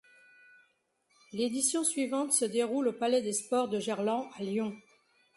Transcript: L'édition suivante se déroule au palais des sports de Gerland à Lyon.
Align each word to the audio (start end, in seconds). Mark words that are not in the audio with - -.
L'édition 1.31 1.83
suivante 1.83 2.31
se 2.33 2.43
déroule 2.45 2.87
au 2.87 2.91
palais 2.91 3.21
des 3.21 3.33
sports 3.33 3.69
de 3.69 3.79
Gerland 3.79 4.27
à 4.39 4.41
Lyon. 4.41 4.75